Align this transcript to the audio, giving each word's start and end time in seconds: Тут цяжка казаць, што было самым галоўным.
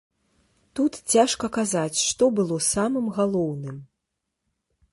Тут 0.77 0.93
цяжка 1.15 1.45
казаць, 1.57 1.99
што 2.07 2.23
было 2.39 2.57
самым 2.73 3.05
галоўным. 3.19 3.77